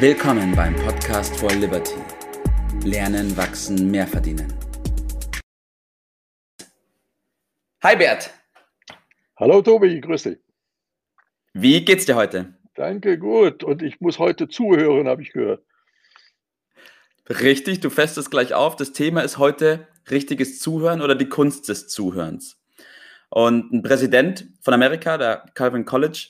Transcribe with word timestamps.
Willkommen 0.00 0.54
beim 0.54 0.76
Podcast 0.76 1.36
for 1.40 1.50
Liberty. 1.50 1.96
Lernen, 2.84 3.36
wachsen, 3.36 3.90
mehr 3.90 4.06
verdienen. 4.06 4.46
Hi 7.82 7.96
Bert. 7.96 8.32
Hallo 9.36 9.60
Tobi, 9.60 10.00
grüß 10.00 10.22
dich. 10.22 10.38
Wie 11.52 11.84
geht's 11.84 12.06
dir 12.06 12.14
heute? 12.14 12.54
Danke, 12.76 13.18
gut. 13.18 13.64
Und 13.64 13.82
ich 13.82 14.00
muss 14.00 14.20
heute 14.20 14.46
zuhören, 14.46 15.08
habe 15.08 15.22
ich 15.22 15.32
gehört. 15.32 15.64
Richtig, 17.28 17.80
du 17.80 17.90
festest 17.90 18.30
gleich 18.30 18.54
auf. 18.54 18.76
Das 18.76 18.92
Thema 18.92 19.22
ist 19.22 19.38
heute 19.38 19.88
richtiges 20.08 20.60
Zuhören 20.60 21.02
oder 21.02 21.16
die 21.16 21.28
Kunst 21.28 21.68
des 21.68 21.88
Zuhörens. 21.88 22.62
Und 23.30 23.72
ein 23.72 23.82
Präsident 23.82 24.46
von 24.60 24.74
Amerika, 24.74 25.18
der 25.18 25.46
Calvin 25.54 25.84
College, 25.84 26.28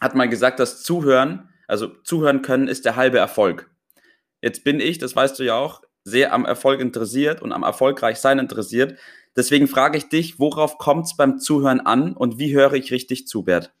hat 0.00 0.14
mal 0.14 0.28
gesagt, 0.28 0.60
dass 0.60 0.84
Zuhören, 0.84 1.48
also 1.68 1.86
zuhören 2.02 2.42
können, 2.42 2.66
ist 2.66 2.84
der 2.84 2.96
halbe 2.96 3.18
Erfolg. 3.18 3.70
Jetzt 4.42 4.64
bin 4.64 4.80
ich, 4.80 4.98
das 4.98 5.14
weißt 5.14 5.38
du 5.38 5.44
ja 5.44 5.56
auch, 5.56 5.82
sehr 6.02 6.32
am 6.32 6.44
Erfolg 6.44 6.80
interessiert 6.80 7.42
und 7.42 7.52
am 7.52 7.62
erfolgreich 7.62 8.18
sein 8.18 8.38
interessiert. 8.38 8.98
Deswegen 9.36 9.68
frage 9.68 9.98
ich 9.98 10.08
dich, 10.08 10.40
worauf 10.40 10.78
kommt 10.78 11.06
es 11.06 11.16
beim 11.16 11.38
Zuhören 11.38 11.80
an 11.80 12.14
und 12.14 12.38
wie 12.38 12.54
höre 12.54 12.72
ich 12.72 12.90
richtig 12.90 13.28
zu, 13.28 13.44
Bert? 13.44 13.72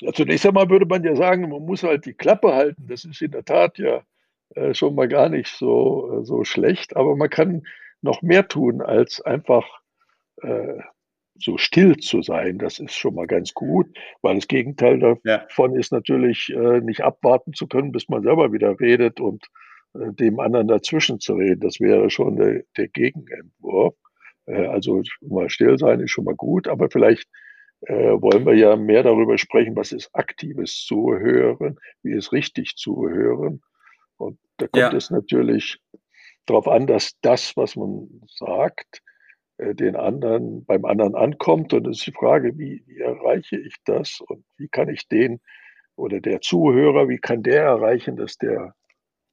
Ja, 0.00 0.12
zunächst 0.12 0.46
einmal 0.46 0.70
würde 0.70 0.86
man 0.86 1.04
ja 1.04 1.14
sagen, 1.14 1.48
man 1.48 1.64
muss 1.64 1.82
halt 1.82 2.06
die 2.06 2.14
Klappe 2.14 2.54
halten. 2.54 2.86
Das 2.88 3.04
ist 3.04 3.20
in 3.20 3.32
der 3.32 3.44
Tat 3.44 3.78
ja 3.78 4.02
äh, 4.54 4.72
schon 4.72 4.94
mal 4.94 5.08
gar 5.08 5.28
nicht 5.28 5.48
so, 5.48 6.20
äh, 6.20 6.24
so 6.24 6.44
schlecht, 6.44 6.96
aber 6.96 7.16
man 7.16 7.28
kann 7.28 7.66
noch 8.00 8.22
mehr 8.22 8.48
tun, 8.48 8.80
als 8.80 9.20
einfach 9.20 9.66
äh, 10.42 10.78
so 11.38 11.56
still 11.58 11.96
zu 11.96 12.22
sein. 12.22 12.58
Das 12.58 12.78
ist 12.78 12.94
schon 12.94 13.14
mal 13.14 13.26
ganz 13.26 13.54
gut, 13.54 13.86
weil 14.22 14.36
das 14.36 14.48
Gegenteil 14.48 14.98
davon 14.98 15.72
ja. 15.72 15.78
ist 15.78 15.92
natürlich 15.92 16.50
äh, 16.50 16.80
nicht 16.80 17.02
abwarten 17.02 17.52
zu 17.54 17.66
können, 17.66 17.92
bis 17.92 18.08
man 18.08 18.22
selber 18.22 18.52
wieder 18.52 18.78
redet 18.80 19.20
und 19.20 19.46
äh, 19.94 20.12
dem 20.12 20.40
anderen 20.40 20.68
dazwischen 20.68 21.20
zu 21.20 21.34
reden. 21.34 21.60
Das 21.60 21.80
wäre 21.80 22.10
schon 22.10 22.36
der, 22.36 22.62
der 22.76 22.88
Gegenentwurf. 22.88 23.94
Äh, 24.46 24.66
also 24.66 25.02
mal 25.20 25.48
still 25.50 25.78
sein 25.78 26.00
ist 26.00 26.10
schon 26.10 26.24
mal 26.24 26.36
gut, 26.36 26.68
aber 26.68 26.90
vielleicht 26.90 27.28
wollen 27.80 28.44
wir 28.44 28.54
ja 28.54 28.74
mehr 28.74 29.04
darüber 29.04 29.38
sprechen, 29.38 29.76
was 29.76 29.92
ist 29.92 30.10
aktives 30.12 30.84
Zuhören, 30.84 31.78
wie 32.02 32.12
ist 32.12 32.32
richtig 32.32 32.74
Zuhören 32.74 33.60
und 34.18 34.38
da 34.58 34.66
kommt 34.66 34.92
ja. 34.92 34.92
es 34.92 35.10
natürlich 35.10 35.78
darauf 36.44 36.68
an, 36.68 36.86
dass 36.86 37.12
das, 37.20 37.56
was 37.56 37.76
man 37.76 38.08
sagt, 38.26 39.00
den 39.58 39.96
anderen, 39.96 40.64
beim 40.64 40.84
anderen 40.84 41.14
ankommt. 41.14 41.72
Und 41.72 41.86
es 41.88 41.98
ist 41.98 42.06
die 42.06 42.12
Frage, 42.12 42.56
wie, 42.58 42.84
wie 42.86 42.98
erreiche 42.98 43.58
ich 43.58 43.74
das 43.84 44.20
und 44.20 44.44
wie 44.56 44.68
kann 44.68 44.88
ich 44.88 45.08
den 45.08 45.40
oder 45.96 46.20
der 46.20 46.40
Zuhörer, 46.40 47.08
wie 47.08 47.18
kann 47.18 47.42
der 47.42 47.64
erreichen, 47.64 48.16
dass 48.16 48.38
der 48.38 48.74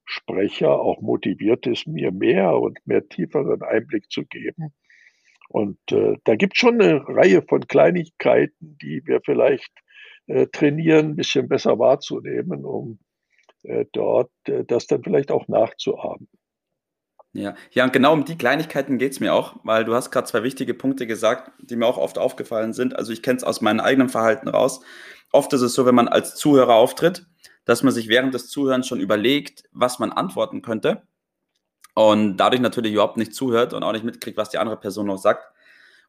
Sprecher 0.06 0.80
auch 0.80 1.02
motiviert 1.02 1.68
ist, 1.68 1.88
mir 1.88 2.12
mehr 2.12 2.58
und 2.58 2.80
mehr 2.86 3.08
tieferen 3.08 3.62
Einblick 3.62 4.12
zu 4.12 4.26
geben. 4.26 4.74
Und 5.50 5.80
äh, 5.92 6.16
da 6.24 6.36
gibt 6.36 6.54
es 6.54 6.60
schon 6.60 6.82
eine 6.82 7.08
Reihe 7.08 7.42
von 7.44 7.68
Kleinigkeiten, 7.68 8.78
die 8.82 9.02
wir 9.06 9.22
vielleicht 9.24 9.72
äh, 10.28 10.48
trainieren, 10.48 11.12
ein 11.12 11.16
bisschen 11.16 11.48
besser 11.48 11.78
wahrzunehmen, 11.78 12.66
um 12.66 13.00
äh, 13.64 13.86
dort 13.92 14.32
äh, 14.48 14.64
das 14.66 14.88
dann 14.88 15.04
vielleicht 15.04 15.32
auch 15.32 15.48
nachzuahmen. 15.48 16.28
Ja, 17.36 17.54
ja, 17.72 17.84
und 17.84 17.92
genau 17.92 18.14
um 18.14 18.24
die 18.24 18.38
Kleinigkeiten 18.38 18.98
geht 18.98 19.12
es 19.12 19.20
mir 19.20 19.34
auch, 19.34 19.58
weil 19.64 19.84
du 19.84 19.94
hast 19.94 20.10
gerade 20.10 20.26
zwei 20.26 20.42
wichtige 20.44 20.74
Punkte 20.74 21.06
gesagt, 21.06 21.52
die 21.60 21.76
mir 21.76 21.86
auch 21.86 21.98
oft 21.98 22.18
aufgefallen 22.18 22.72
sind. 22.72 22.96
Also 22.96 23.12
ich 23.12 23.22
kenne 23.22 23.36
es 23.36 23.44
aus 23.44 23.60
meinem 23.60 23.82
eigenen 23.82 24.08
Verhalten 24.08 24.48
raus. 24.48 24.80
Oft 25.34 25.52
ist 25.52 25.60
es 25.60 25.74
so, 25.74 25.86
wenn 25.86 25.96
man 25.96 26.08
als 26.08 26.36
Zuhörer 26.36 26.76
auftritt, 26.76 27.26
dass 27.66 27.84
man 27.84 27.92
sich 27.92 28.08
während 28.08 28.34
des 28.34 28.48
Zuhörens 28.48 28.88
schon 28.88 29.02
überlegt, 29.02 29.64
was 29.74 30.00
man 30.00 30.14
antworten 30.14 30.62
könnte 30.62 31.04
und 31.94 32.38
dadurch 32.38 32.62
natürlich 32.62 32.94
überhaupt 32.94 33.18
nicht 33.18 33.36
zuhört 33.36 33.74
und 33.74 33.84
auch 33.84 33.92
nicht 33.92 34.06
mitkriegt, 34.06 34.38
was 34.38 34.50
die 34.50 34.58
andere 34.58 34.78
Person 34.78 35.08
noch 35.08 35.18
sagt. 35.18 35.46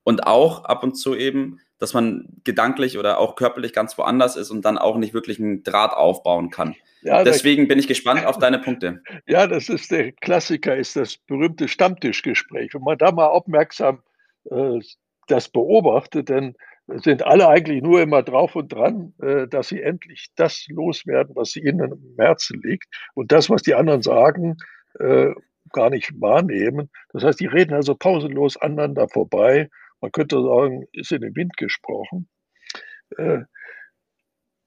Und 0.06 0.24
auch 0.24 0.64
ab 0.66 0.84
und 0.84 0.94
zu 0.94 1.16
eben, 1.16 1.58
dass 1.80 1.92
man 1.92 2.28
gedanklich 2.44 2.96
oder 2.96 3.18
auch 3.18 3.34
körperlich 3.34 3.72
ganz 3.72 3.98
woanders 3.98 4.36
ist 4.36 4.52
und 4.52 4.64
dann 4.64 4.78
auch 4.78 4.98
nicht 4.98 5.14
wirklich 5.14 5.40
einen 5.40 5.64
Draht 5.64 5.94
aufbauen 5.94 6.50
kann. 6.50 6.76
Ja, 7.02 7.24
Deswegen 7.24 7.66
bin 7.66 7.80
ich 7.80 7.88
gespannt 7.88 8.24
auf 8.24 8.38
deine 8.38 8.60
Punkte. 8.60 9.02
Ja, 9.26 9.48
das 9.48 9.68
ist 9.68 9.90
der 9.90 10.12
Klassiker, 10.12 10.76
ist 10.76 10.94
das 10.94 11.16
berühmte 11.16 11.66
Stammtischgespräch. 11.66 12.72
Wenn 12.72 12.82
man 12.82 12.98
da 12.98 13.10
mal 13.10 13.26
aufmerksam 13.26 14.00
äh, 14.48 14.78
das 15.26 15.48
beobachtet, 15.48 16.30
dann 16.30 16.54
sind 16.86 17.26
alle 17.26 17.48
eigentlich 17.48 17.82
nur 17.82 18.00
immer 18.00 18.22
drauf 18.22 18.54
und 18.54 18.72
dran, 18.72 19.12
äh, 19.20 19.48
dass 19.48 19.70
sie 19.70 19.82
endlich 19.82 20.28
das 20.36 20.66
loswerden, 20.68 21.34
was 21.34 21.56
ihnen 21.56 21.80
im 21.80 22.14
Herzen 22.16 22.62
liegt 22.62 22.86
und 23.14 23.32
das, 23.32 23.50
was 23.50 23.62
die 23.62 23.74
anderen 23.74 24.02
sagen, 24.02 24.56
äh, 25.00 25.32
gar 25.72 25.90
nicht 25.90 26.12
wahrnehmen. 26.20 26.90
Das 27.12 27.24
heißt, 27.24 27.40
die 27.40 27.46
reden 27.46 27.74
also 27.74 27.96
pausenlos 27.96 28.56
aneinander 28.56 29.08
vorbei. 29.08 29.68
Man 30.00 30.12
könnte 30.12 30.42
sagen, 30.42 30.86
ist 30.92 31.12
in 31.12 31.22
den 31.22 31.34
Wind 31.34 31.56
gesprochen. 31.56 32.28
Äh, 33.16 33.40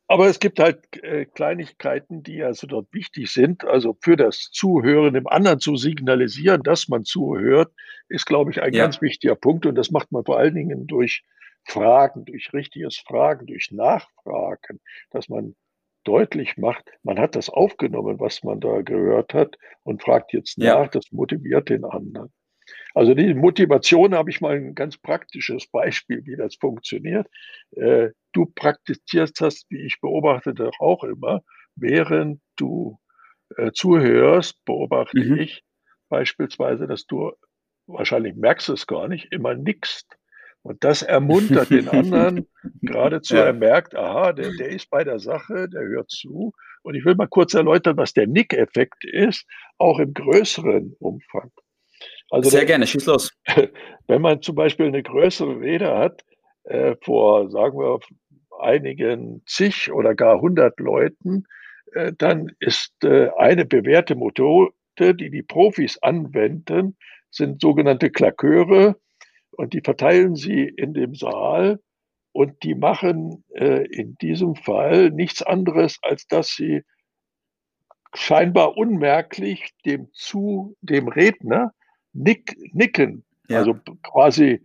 aber 0.08 0.28
es 0.28 0.40
gibt 0.40 0.60
halt 0.60 1.02
äh, 1.04 1.26
Kleinigkeiten, 1.26 2.24
die 2.24 2.42
also 2.42 2.66
dort 2.66 2.92
wichtig 2.92 3.32
sind. 3.32 3.64
Also 3.64 3.96
für 4.02 4.16
das 4.16 4.50
Zuhören, 4.52 5.14
dem 5.14 5.28
anderen 5.28 5.60
zu 5.60 5.76
signalisieren, 5.76 6.64
dass 6.64 6.88
man 6.88 7.04
zuhört, 7.04 7.72
ist, 8.08 8.26
glaube 8.26 8.50
ich, 8.50 8.62
ein 8.62 8.74
ja. 8.74 8.84
ganz 8.84 9.02
wichtiger 9.04 9.36
Punkt. 9.36 9.68
Und 9.68 9.76
das 9.76 9.92
macht 9.92 10.12
man 10.12 10.26
vor 10.26 10.40
allen 10.40 10.56
Dingen 10.56 10.88
durch 10.88 11.24
Fragen, 11.64 12.26
durch 12.26 12.52
richtiges 12.54 12.98
Fragen, 12.98 13.46
durch 13.46 13.70
Nachfragen, 13.72 14.80
dass 15.12 15.30
man 15.30 15.56
deutlich 16.04 16.58
macht, 16.58 16.90
man 17.04 17.20
hat 17.20 17.36
das 17.36 17.50
aufgenommen, 17.50 18.20
was 18.20 18.44
man 18.44 18.60
da 18.60 18.82
gehört 18.82 19.34
hat 19.34 19.58
und 19.84 20.02
fragt 20.02 20.34
jetzt 20.34 20.58
nach, 20.58 20.66
ja. 20.66 20.88
das 20.88 21.12
motiviert 21.12 21.70
den 21.70 21.86
anderen. 21.86 22.32
Also 22.94 23.14
die 23.14 23.34
Motivation 23.34 24.16
habe 24.16 24.30
ich 24.30 24.42
mal 24.42 24.56
ein 24.56 24.76
ganz 24.76 24.98
praktisches 24.98 25.68
Beispiel, 25.68 26.26
wie 26.26 26.36
das 26.36 26.56
funktioniert. 26.56 27.28
Äh, 27.72 28.10
du 28.34 28.46
praktizierst 28.48 29.40
das, 29.42 29.64
wie 29.70 29.86
ich 29.86 30.02
beobachtete, 30.02 30.72
auch 30.80 31.04
immer. 31.04 31.42
Während 31.76 32.42
du 32.56 33.00
äh, 33.58 33.72
zuhörst, 33.72 34.64
beobachte 34.66 35.20
mhm. 35.20 35.40
ich 35.40 35.64
beispielsweise, 36.10 36.88
dass 36.88 37.06
du 37.06 37.32
wahrscheinlich 37.88 38.36
merkst 38.36 38.70
es 38.70 38.88
gar 38.88 39.08
nicht, 39.08 39.32
immer 39.32 39.54
nickst. 39.54 40.08
Und 40.62 40.84
das 40.84 41.02
ermuntert 41.02 41.70
den 41.70 41.88
anderen 41.88 42.48
geradezu. 42.82 43.36
Ja. 43.36 43.46
Er 43.46 43.54
merkt, 43.54 43.96
aha, 43.96 44.34
der, 44.34 44.52
der 44.58 44.70
ist 44.70 44.90
bei 44.90 45.04
der 45.04 45.20
Sache, 45.20 45.70
der 45.70 45.84
hört 45.84 46.10
zu. 46.10 46.54
Und 46.82 46.96
ich 46.96 47.06
will 47.06 47.16
mal 47.16 47.28
kurz 47.28 47.54
erläutern, 47.54 47.98
was 47.98 48.14
der 48.14 48.28
Nick-Effekt 48.28 49.06
ist, 49.06 49.46
auch 49.78 50.00
im 50.00 50.14
größeren 50.14 50.96
Umfang. 51.00 51.52
Also 52.30 52.50
Sehr 52.50 52.62
der, 52.62 52.68
gerne, 52.68 52.88
schieß 52.88 53.06
los. 53.06 53.32
Wenn 54.08 54.22
man 54.22 54.42
zum 54.42 54.56
Beispiel 54.56 54.88
eine 54.88 55.04
größere 55.04 55.60
Rede 55.60 55.98
hat, 55.98 56.24
äh, 56.64 56.96
vor, 57.02 57.50
sagen 57.50 57.78
wir, 57.80 58.00
einigen 58.60 59.42
zig 59.46 59.92
oder 59.92 60.16
gar 60.16 60.42
hundert 60.42 60.80
Leuten, 60.80 61.46
äh, 61.94 62.14
dann 62.18 62.52
ist 62.60 62.94
äh, 63.04 63.30
eine 63.38 63.66
bewährte 63.66 64.16
Methode, 64.16 64.74
die 65.00 65.30
die 65.30 65.44
Profis 65.44 65.98
anwenden, 66.00 66.98
sind 67.32 67.62
sogenannte 67.62 68.10
Klaköre 68.10 68.96
und 69.52 69.74
die 69.74 69.82
verteilen 69.82 70.36
sie 70.36 70.64
in 70.64 70.94
dem 70.94 71.16
Saal 71.16 71.80
und 72.32 72.64
die 72.64 72.76
machen 72.76 73.44
äh, 73.56 73.86
in 73.88 74.16
diesem 74.18 74.56
Fall 74.56 75.10
nichts 75.10 75.42
anderes, 75.42 75.98
als 76.02 76.28
dass 76.28 76.50
sie 76.50 76.84
scheinbar 78.14 78.78
unmerklich 78.78 79.72
dem 79.86 80.10
zu 80.14 80.76
dem 80.82 81.08
Redner 81.08 81.74
nick, 82.14 82.56
nicken, 82.74 83.24
ja. 83.48 83.60
also 83.60 83.76
quasi 84.04 84.62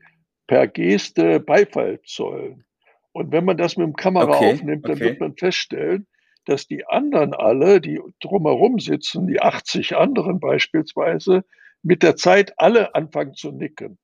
per 0.46 0.66
Geste 0.66 1.40
Beifall 1.40 2.00
zollen. 2.04 2.64
Und 3.12 3.32
wenn 3.32 3.44
man 3.44 3.56
das 3.56 3.76
mit 3.76 3.86
dem 3.86 3.96
Kamera 3.96 4.36
okay, 4.36 4.52
aufnimmt, 4.52 4.84
dann 4.86 4.96
okay. 4.96 5.04
wird 5.04 5.20
man 5.20 5.36
feststellen, 5.36 6.06
dass 6.46 6.66
die 6.66 6.86
anderen 6.86 7.32
alle, 7.32 7.80
die 7.80 8.00
drumherum 8.20 8.78
sitzen, 8.78 9.26
die 9.26 9.40
80 9.40 9.96
anderen 9.96 10.40
beispielsweise, 10.40 11.44
mit 11.82 12.02
der 12.02 12.16
Zeit 12.16 12.54
alle 12.58 12.94
anfangen 12.94 13.34
zu 13.34 13.52
nicken. 13.52 13.98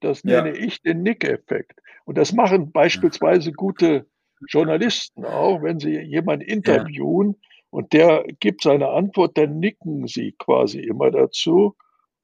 Das 0.00 0.22
ja. 0.22 0.42
nenne 0.42 0.56
ich 0.56 0.82
den 0.82 1.02
Nick-Effekt. 1.02 1.80
Und 2.04 2.18
das 2.18 2.32
machen 2.32 2.72
beispielsweise 2.72 3.52
gute 3.52 4.06
Journalisten 4.48 5.24
auch, 5.24 5.62
wenn 5.62 5.80
sie 5.80 5.98
jemanden 6.00 6.44
interviewen 6.44 7.36
ja. 7.40 7.48
und 7.70 7.92
der 7.92 8.24
gibt 8.40 8.62
seine 8.62 8.88
Antwort, 8.90 9.38
dann 9.38 9.58
nicken 9.58 10.06
sie 10.06 10.34
quasi 10.38 10.80
immer 10.80 11.10
dazu 11.10 11.74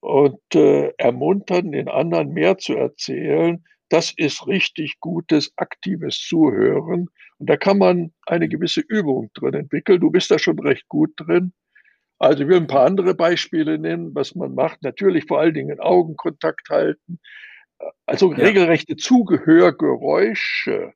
und 0.01 0.41
äh, 0.55 0.93
ermuntern 0.97 1.73
den 1.73 1.89
anderen 1.89 2.33
mehr 2.33 2.59
zu 2.59 2.75
erzählen. 2.75 3.65
Das 3.89 4.13
ist 4.17 4.47
richtig 4.47 5.01
gutes, 5.01 5.53
aktives 5.57 6.19
Zuhören. 6.19 7.09
Und 7.39 7.51
da 7.51 7.57
kann 7.57 7.79
man 7.79 8.13
eine 8.27 8.49
gewisse 8.49 8.81
Übung 8.81 9.31
drin 9.35 9.55
entwickeln. 9.55 10.01
Du 10.01 10.11
bist 10.11 10.31
da 10.31 10.39
schon 10.39 10.59
recht 10.61 10.89
gut 10.89 11.13
drin. 11.17 11.53
Also 12.19 12.43
ich 12.43 12.49
will 12.49 12.59
ein 12.59 12.67
paar 12.67 12.85
andere 12.87 13.15
Beispiele 13.15 13.79
nennen, 13.79 14.15
was 14.15 14.35
man 14.35 14.55
macht. 14.55 14.83
Natürlich 14.83 15.25
vor 15.27 15.41
allen 15.41 15.55
Dingen 15.55 15.81
Augenkontakt 15.81 16.69
halten. 16.69 17.19
Also 18.07 18.33
ja. 18.33 18.39
regelrechte 18.39 18.97
Zugehörgeräusche, 18.97 20.93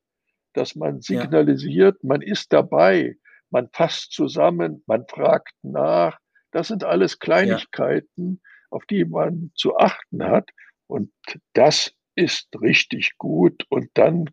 dass 0.53 0.77
man 0.77 1.01
signalisiert, 1.01 1.97
ja. 2.03 2.09
man 2.09 2.21
ist 2.23 2.53
dabei, 2.53 3.17
man 3.51 3.69
fasst 3.73 4.13
zusammen, 4.13 4.83
man 4.87 5.07
fragt 5.09 5.55
nach. 5.63 6.19
Das 6.51 6.69
sind 6.69 6.85
alles 6.85 7.19
Kleinigkeiten, 7.19 8.41
ja. 8.43 8.51
Auf 8.75 8.85
die 8.87 9.05
man 9.05 9.51
zu 9.55 9.77
achten 9.77 10.25
hat. 10.25 10.51
Und 10.87 11.11
das 11.55 11.95
ist 12.15 12.49
richtig 12.61 13.17
gut. 13.19 13.65
Und 13.69 13.89
dann 13.95 14.31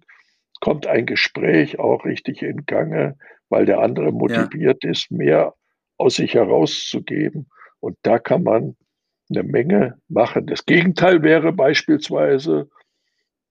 kommt 0.59 0.87
ein 0.87 1.05
Gespräch 1.05 1.79
auch 1.79 2.05
richtig 2.05 2.41
in 2.41 2.65
Gange, 2.65 3.17
weil 3.49 3.65
der 3.65 3.79
andere 3.79 4.11
motiviert 4.11 4.83
ja. 4.83 4.91
ist, 4.91 5.11
mehr 5.11 5.55
aus 5.97 6.15
sich 6.15 6.33
herauszugeben. 6.33 7.49
Und 7.79 7.97
da 8.01 8.19
kann 8.19 8.43
man 8.43 8.75
eine 9.29 9.43
Menge 9.43 9.99
machen. 10.07 10.47
Das 10.47 10.65
Gegenteil 10.65 11.23
wäre 11.23 11.53
beispielsweise 11.53 12.69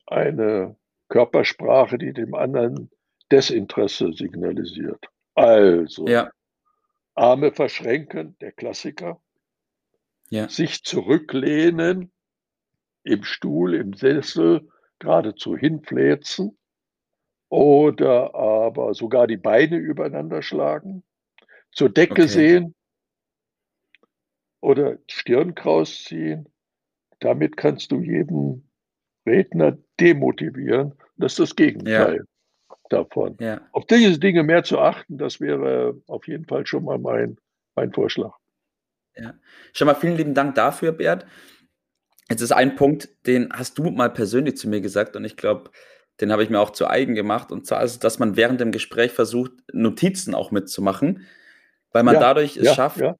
eine 0.07 0.77
Körpersprache, 1.09 1.99
die 1.99 2.13
dem 2.13 2.35
anderen 2.35 2.91
Desinteresse 3.31 4.13
signalisiert. 4.13 5.07
Also, 5.35 6.07
ja. 6.07 6.31
Arme 7.15 7.53
verschränken, 7.53 8.37
der 8.41 8.53
Klassiker. 8.53 9.21
Ja. 10.31 10.49
Sich 10.49 10.83
zurücklehnen, 10.85 12.13
im 13.03 13.25
Stuhl, 13.25 13.75
im 13.75 13.93
Sessel, 13.93 14.69
geradezu 14.99 15.57
hinfläzen. 15.57 16.57
Oder 17.49 18.35
aber 18.35 18.95
sogar 18.95 19.27
die 19.27 19.37
Beine 19.37 19.77
übereinander 19.77 20.41
schlagen, 20.41 21.03
zur 21.73 21.89
Decke 21.89 22.23
okay. 22.23 22.27
sehen 22.29 22.75
oder 24.61 24.99
Stirn 25.09 25.55
kraus 25.55 26.05
ziehen. 26.05 26.49
Damit 27.19 27.57
kannst 27.57 27.91
du 27.91 28.01
jeden 28.01 28.71
Redner 29.27 29.77
demotivieren. 29.99 30.95
Das 31.17 31.33
ist 31.33 31.41
das 31.41 31.57
Gegenteil 31.57 32.17
ja. 32.69 32.77
davon. 32.89 33.37
Ja. 33.41 33.61
Auf 33.73 33.87
diese 33.87 34.19
Dinge 34.19 34.43
mehr 34.43 34.63
zu 34.63 34.79
achten, 34.79 35.19
das 35.19 35.41
wäre 35.41 36.01
auf 36.07 36.29
jeden 36.29 36.47
Fall 36.47 36.67
schon 36.67 36.85
mal 36.85 36.99
mein, 36.99 37.37
mein 37.75 37.93
Vorschlag. 37.93 38.37
Ja. 39.21 39.35
Schon 39.73 39.87
mal 39.87 39.95
vielen 39.95 40.17
lieben 40.17 40.35
Dank 40.35 40.55
dafür, 40.55 40.93
Bert. 40.93 41.27
Jetzt 42.29 42.43
ist 42.43 42.53
ein 42.53 42.77
Punkt, 42.77 43.09
den 43.27 43.53
hast 43.53 43.79
du 43.79 43.91
mal 43.91 44.11
persönlich 44.11 44.57
zu 44.57 44.69
mir 44.69 44.81
gesagt 44.81 45.17
und 45.17 45.25
ich 45.25 45.37
glaube, 45.37 45.71
den 46.21 46.31
habe 46.31 46.43
ich 46.43 46.51
mir 46.51 46.61
auch 46.61 46.71
zu 46.71 46.87
eigen 46.87 47.15
gemacht. 47.15 47.51
Und 47.51 47.67
zwar 47.67 47.79
also, 47.79 47.99
dass 47.99 48.19
man 48.19 48.37
während 48.37 48.61
dem 48.61 48.73
Gespräch 48.73 49.13
versucht, 49.13 49.53
Notizen 49.73 50.35
auch 50.35 50.51
mitzumachen, 50.51 51.27
weil 51.93 52.03
man 52.03 52.15
ja, 52.15 52.21
dadurch 52.21 52.57
es 52.57 52.67
ja, 52.67 52.75
schafft, 52.75 52.99
ja. 52.99 53.17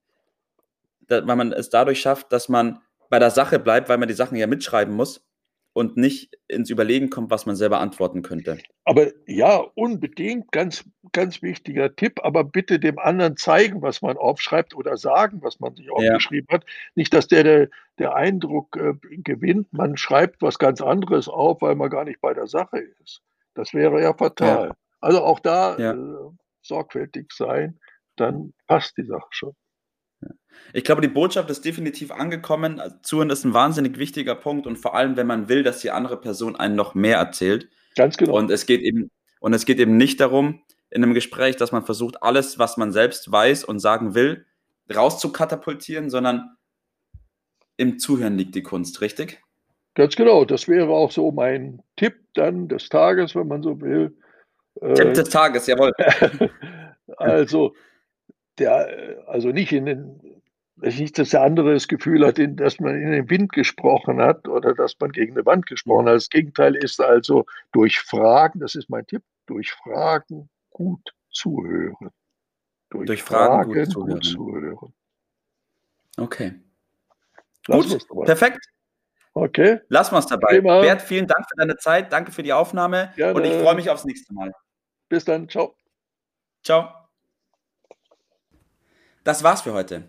weil 1.09 1.37
man 1.37 1.53
es 1.53 1.71
dadurch 1.71 2.01
schafft, 2.01 2.33
dass 2.33 2.49
man 2.49 2.81
bei 3.09 3.19
der 3.19 3.31
Sache 3.31 3.59
bleibt, 3.59 3.89
weil 3.89 3.99
man 3.99 4.09
die 4.09 4.15
Sachen 4.15 4.37
ja 4.37 4.47
mitschreiben 4.47 4.95
muss 4.95 5.27
und 5.73 5.97
nicht 5.97 6.37
ins 6.49 6.71
Überlegen 6.71 7.11
kommt, 7.11 7.31
was 7.31 7.47
man 7.47 7.55
selber 7.55 7.81
antworten 7.81 8.23
könnte. 8.23 8.59
Aber 8.85 9.09
ja, 9.27 9.57
unbedingt, 9.75 10.51
ganz, 10.51 10.85
ganz 11.13 11.43
wichtiger 11.43 11.95
Tipp, 11.95 12.21
aber 12.25 12.45
bitte 12.45 12.81
dem 12.81 12.99
anderen 12.99 13.37
zeigen, 13.37 13.81
was 13.81 14.03
man 14.03 14.17
aufschreibt 14.17 14.75
oder 14.75 14.97
sagen, 14.97 15.43
was 15.43 15.61
man 15.61 15.75
sich 15.77 15.91
aufgeschrieben 15.91 16.49
ja. 16.51 16.57
hat. 16.57 16.67
Nicht, 16.95 17.15
dass 17.15 17.29
der, 17.29 17.45
der, 17.45 17.69
der 17.99 18.15
Eindruck 18.15 18.77
äh, 18.77 18.95
gewinnt, 19.19 19.73
man 19.73 19.97
schreibt 19.97 20.43
was 20.43 20.59
ganz 20.59 20.81
anderes 20.81 21.29
auf, 21.29 21.63
weil 21.63 21.77
man 21.77 21.91
gar 21.91 22.05
nicht 22.05 22.21
bei 22.21 22.35
der 22.35 22.49
Sache 22.49 22.79
ist. 23.03 23.23
Das 23.55 23.73
wäre 23.73 24.03
ja 24.03 24.13
fatal. 24.15 24.69
Ja. 24.69 24.77
Also 25.01 25.23
auch 25.23 25.41
da 25.41 25.79
ja. 25.79 25.93
äh, 25.93 26.31
sorgfältig 26.63 27.33
sein, 27.33 27.79
dann 28.17 28.53
passt 28.67 28.97
die 28.97 29.05
Sache 29.05 29.29
schon. 29.31 29.55
Ich 30.73 30.85
glaube, 30.85 31.01
die 31.01 31.09
Botschaft 31.09 31.51
ist 31.51 31.65
definitiv 31.65 32.11
angekommen. 32.11 32.81
Zuhören 33.03 33.31
ist 33.31 33.45
ein 33.45 33.55
wahnsinnig 33.55 33.99
wichtiger 33.99 34.35
Punkt 34.35 34.67
und 34.67 34.77
vor 34.77 34.95
allem, 34.95 35.17
wenn 35.17 35.27
man 35.27 35.49
will, 35.49 35.63
dass 35.63 35.81
die 35.81 35.91
andere 35.91 36.21
Person 36.21 36.57
einen 36.57 36.77
noch 36.77 36.95
mehr 36.95 37.19
erzählt. 37.19 37.69
Ganz 37.97 38.17
genau. 38.17 38.37
Und 38.37 38.51
es 38.51 38.67
geht 38.67 38.81
eben, 38.81 39.11
und 39.41 39.53
es 39.53 39.67
geht 39.67 39.79
eben 39.79 39.97
nicht 39.97 40.21
darum, 40.21 40.63
in 40.91 41.03
einem 41.03 41.15
Gespräch, 41.15 41.57
dass 41.57 41.73
man 41.73 41.85
versucht, 41.85 42.23
alles, 42.23 42.59
was 42.59 42.77
man 42.77 42.93
selbst 42.93 43.31
weiß 43.31 43.65
und 43.65 43.79
sagen 43.79 44.15
will, 44.15 44.47
rauszukatapultieren, 44.95 46.11
sondern 46.11 46.57
im 47.77 47.99
Zuhören 47.99 48.37
liegt 48.37 48.55
die 48.55 48.63
Kunst, 48.63 49.01
richtig? 49.01 49.43
Ganz 49.95 50.17
genau. 50.17 50.45
Das 50.45 50.69
wäre 50.69 50.91
auch 50.91 51.11
so 51.11 51.31
mein 51.33 51.83
Tipp 51.97 52.15
dann 52.35 52.69
des 52.69 52.89
Tages, 52.89 53.35
wenn 53.35 53.49
man 53.49 53.63
so 53.63 53.81
will. 53.81 54.17
Tipp 54.95 55.07
äh, 55.07 55.13
des 55.13 55.31
Tages, 55.31 55.67
jawohl. 55.67 55.93
also, 57.17 57.75
der, 58.59 59.25
also 59.27 59.49
nicht 59.49 59.73
in 59.73 59.87
den, 59.87 60.40
nicht, 60.83 61.19
dass 61.19 61.31
der 61.31 61.43
andere 61.43 61.75
das 61.75 61.89
Gefühl 61.89 62.27
hat, 62.27 62.39
dass 62.39 62.81
man 62.81 63.01
in 63.01 63.13
den 63.13 63.31
Wind 63.31 63.53
gesprochen 63.53 64.21
hat 64.21 64.49
oder 64.49 64.75
dass 64.75 64.97
man 65.01 65.13
gegen 65.13 65.33
eine 65.33 65.47
Wand 65.47 65.67
gesprochen 65.67 66.09
hat. 66.09 66.17
Das 66.17 66.31
Gegenteil 66.31 66.75
ist 66.75 67.01
also 67.01 67.47
durch 67.73 68.01
Fragen, 68.01 68.61
das 68.61 68.75
ist 68.75 68.89
mein 68.89 69.07
Tipp, 69.07 69.23
durch 69.47 69.73
Fragen 69.73 70.49
gut 70.71 71.15
zuhören. 71.31 72.11
Durch, 72.91 73.07
durch 73.07 73.23
Fragen, 73.23 73.73
Fragen, 73.73 73.75
gut, 73.75 73.93
zuhören. 73.93 74.15
gut 74.15 74.25
zuhören. 74.25 74.95
Okay. 76.17 76.55
Lass 77.67 77.89
gut, 77.89 78.27
perfekt. 78.27 78.67
Okay. 79.33 79.81
Wir 79.89 80.01
es 80.01 80.27
dabei. 80.27 80.57
Thema. 80.57 80.81
Bert, 80.81 81.03
vielen 81.03 81.27
Dank 81.27 81.47
für 81.49 81.57
deine 81.57 81.77
Zeit, 81.77 82.13
danke 82.13 82.33
für 82.33 82.43
die 82.43 82.53
Aufnahme 82.53 83.13
Gerne. 83.17 83.35
und 83.35 83.45
ich 83.45 83.55
freue 83.55 83.77
mich 83.77 83.89
aufs 83.89 84.05
nächste 84.05 84.35
Mal. 84.35 84.53
Bis 85.09 85.25
dann, 85.25 85.49
ciao. 85.49 85.77
Ciao. 86.65 86.89
Das 89.25 89.43
war's 89.45 89.63
für 89.63 89.73
heute. 89.73 90.09